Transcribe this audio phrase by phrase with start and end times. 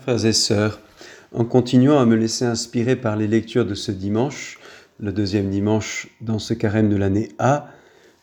[0.00, 0.80] Frères et sœurs,
[1.34, 4.58] en continuant à me laisser inspirer par les lectures de ce dimanche,
[4.98, 7.68] le deuxième dimanche dans ce carême de l'année A,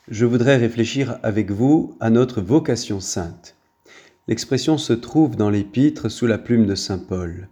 [0.08, 3.54] je voudrais réfléchir avec vous à notre vocation sainte.
[4.26, 7.48] L'expression se trouve dans l'épître sous la plume de Saint Paul.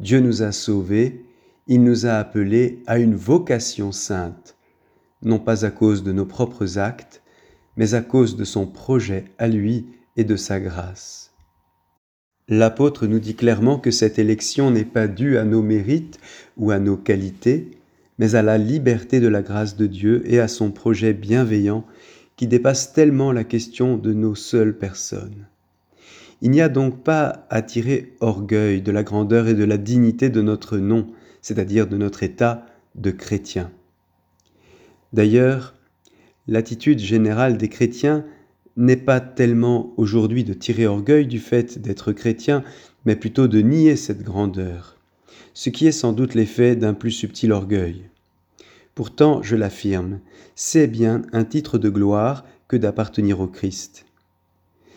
[0.00, 1.24] Dieu nous a sauvés,
[1.68, 4.56] il nous a appelés à une vocation sainte,
[5.22, 7.22] non pas à cause de nos propres actes,
[7.76, 11.32] mais à cause de son projet à lui et de sa grâce.
[12.48, 16.20] L'apôtre nous dit clairement que cette élection n'est pas due à nos mérites
[16.56, 17.72] ou à nos qualités,
[18.18, 21.84] mais à la liberté de la grâce de Dieu et à son projet bienveillant
[22.36, 25.46] qui dépasse tellement la question de nos seules personnes.
[26.40, 30.28] Il n'y a donc pas à tirer orgueil de la grandeur et de la dignité
[30.28, 31.08] de notre nom,
[31.42, 33.72] c'est-à-dire de notre état de chrétien.
[35.12, 35.74] D'ailleurs,
[36.46, 38.24] l'attitude générale des chrétiens
[38.76, 42.62] n'est pas tellement aujourd'hui de tirer orgueil du fait d'être chrétien,
[43.04, 44.96] mais plutôt de nier cette grandeur,
[45.54, 48.02] ce qui est sans doute l'effet d'un plus subtil orgueil.
[48.94, 50.20] Pourtant, je l'affirme,
[50.54, 54.06] c'est bien un titre de gloire que d'appartenir au Christ.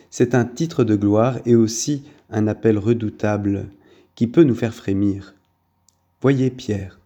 [0.09, 3.69] C'est un titre de gloire et aussi un appel redoutable
[4.15, 5.35] qui peut nous faire frémir.
[6.21, 6.99] Voyez Pierre,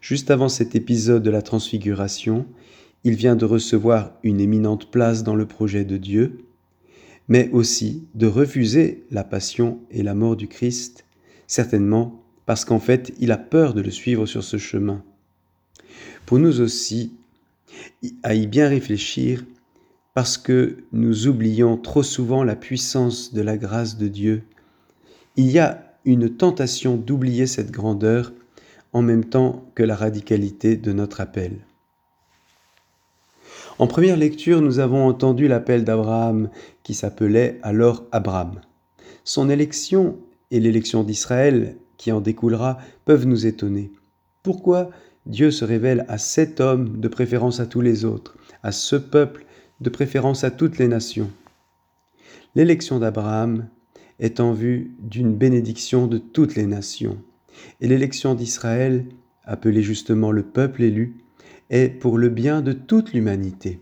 [0.00, 2.46] juste avant cet épisode de la transfiguration,
[3.04, 6.44] il vient de recevoir une éminente place dans le projet de Dieu,
[7.28, 11.04] mais aussi de refuser la passion et la mort du Christ,
[11.46, 15.02] certainement parce qu'en fait il a peur de le suivre sur ce chemin.
[16.26, 17.12] Pour nous aussi,
[18.22, 19.44] à y bien réfléchir,
[20.14, 24.42] parce que nous oublions trop souvent la puissance de la grâce de Dieu,
[25.36, 28.32] il y a une tentation d'oublier cette grandeur
[28.92, 31.60] en même temps que la radicalité de notre appel.
[33.78, 36.50] En première lecture, nous avons entendu l'appel d'Abraham,
[36.82, 38.60] qui s'appelait alors Abraham.
[39.24, 40.18] Son élection
[40.50, 43.90] et l'élection d'Israël, qui en découlera, peuvent nous étonner.
[44.42, 44.90] Pourquoi
[45.24, 49.46] Dieu se révèle à cet homme de préférence à tous les autres, à ce peuple
[49.80, 51.30] de préférence à toutes les nations
[52.54, 53.68] L'élection d'Abraham
[54.18, 57.18] est en vue d'une bénédiction de toutes les nations,
[57.80, 59.06] et l'élection d'Israël,
[59.44, 61.21] appelée justement le peuple élu,
[61.72, 63.80] est pour le bien de toute l'humanité.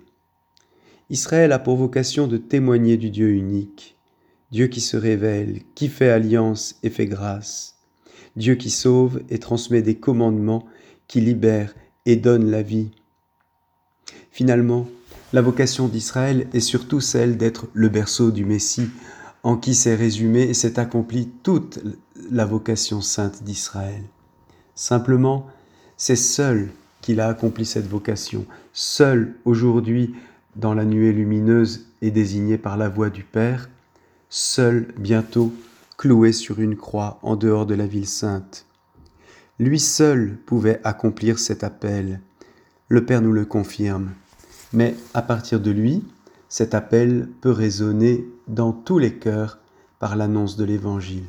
[1.10, 3.96] Israël a pour vocation de témoigner du Dieu unique,
[4.52, 7.78] Dieu qui se révèle, qui fait alliance et fait grâce,
[8.36, 10.64] Dieu qui sauve et transmet des commandements,
[11.08, 11.74] qui libère
[12.06, 12.90] et donne la vie.
[14.30, 14.86] Finalement,
[15.32, 18.88] la vocation d'Israël est surtout celle d'être le berceau du Messie,
[19.42, 21.80] en qui s'est résumée et s'est accomplie toute
[22.30, 24.02] la vocation sainte d'Israël.
[24.76, 25.46] Simplement,
[25.96, 26.70] c'est seul
[27.00, 28.46] qu'il a accompli cette vocation.
[28.72, 30.14] Seul aujourd'hui,
[30.56, 33.68] dans la nuée lumineuse et désigné par la voix du Père,
[34.28, 35.52] seul bientôt
[35.96, 38.66] cloué sur une croix en dehors de la ville sainte.
[39.58, 42.20] Lui seul pouvait accomplir cet appel.
[42.88, 44.12] Le Père nous le confirme.
[44.72, 46.02] Mais à partir de lui,
[46.48, 49.58] cet appel peut résonner dans tous les cœurs
[49.98, 51.26] par l'annonce de l'Évangile.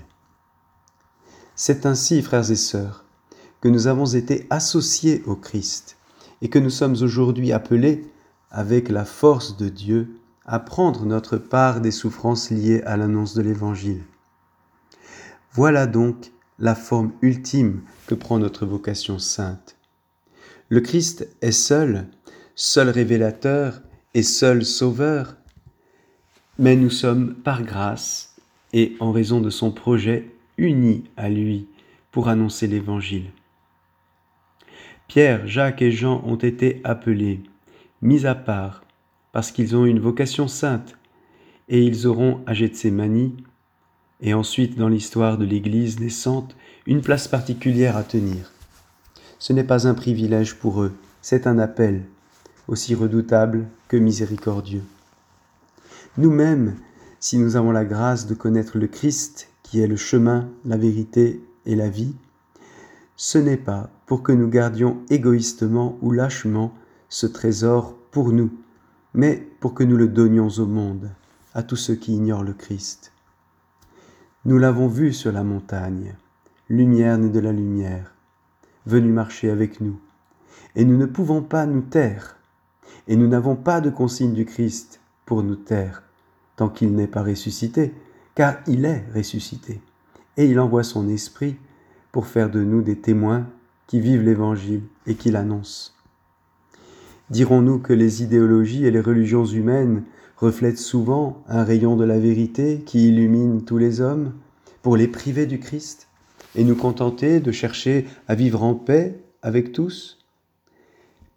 [1.56, 3.04] C'est ainsi, frères et sœurs,
[3.62, 5.98] que nous avons été associés au Christ
[6.42, 8.04] et que nous sommes aujourd'hui appelés,
[8.50, 13.42] avec la force de Dieu, à prendre notre part des souffrances liées à l'annonce de
[13.42, 14.02] l'Évangile.
[15.54, 19.78] Voilà donc la forme ultime que prend notre vocation sainte.
[20.70, 22.08] Le Christ est seul,
[22.56, 23.82] seul révélateur
[24.14, 25.38] et seul sauveur,
[26.58, 28.36] mais nous sommes par grâce
[28.74, 31.68] et en raison de son projet unis à lui
[32.12, 33.32] pour annoncer l'Évangile.
[35.12, 37.44] Pierre, Jacques et Jean ont été appelés,
[38.02, 38.86] mis à part,
[39.34, 40.98] parce qu'ils ont une vocation sainte,
[41.68, 43.32] et ils auront à Gethsemane,
[44.22, 46.56] et ensuite dans l'histoire de l'Église naissante,
[46.86, 48.54] une place particulière à tenir.
[49.38, 52.06] Ce n'est pas un privilège pour eux, c'est un appel,
[52.70, 54.84] aussi redoutable que miséricordieux.
[56.18, 56.78] Nous-mêmes,
[57.20, 61.44] si nous avons la grâce de connaître le Christ, qui est le chemin, la vérité
[61.66, 62.16] et la vie,
[63.24, 66.74] ce n'est pas pour que nous gardions égoïstement ou lâchement
[67.08, 68.50] ce trésor pour nous,
[69.14, 71.12] mais pour que nous le donnions au monde,
[71.54, 73.14] à tous ceux qui ignorent le Christ.
[74.44, 76.16] Nous l'avons vu sur la montagne,
[76.68, 78.16] lumière née de la lumière,
[78.88, 80.00] venu marcher avec nous,
[80.76, 82.38] et nous ne pouvons pas nous taire,
[83.08, 86.02] et nous n'avons pas de consigne du Christ pour nous taire,
[86.56, 87.94] tant qu'il n'est pas ressuscité,
[88.34, 89.80] car il est ressuscité,
[90.38, 91.56] et il envoie son esprit
[92.12, 93.48] pour faire de nous des témoins
[93.88, 95.92] qui vivent l'Évangile et qui l'annoncent.
[97.30, 100.04] Dirons-nous que les idéologies et les religions humaines
[100.38, 104.34] reflètent souvent un rayon de la vérité qui illumine tous les hommes,
[104.82, 106.08] pour les priver du Christ
[106.56, 110.18] et nous contenter de chercher à vivre en paix avec tous?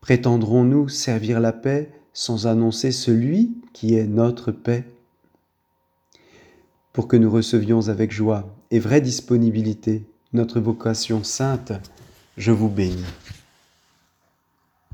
[0.00, 4.84] Prétendrons-nous servir la paix sans annoncer celui qui est notre paix?
[6.92, 10.04] Pour que nous recevions avec joie et vraie disponibilité
[10.34, 11.72] notre vocation sainte,
[12.36, 13.04] je vous bénis.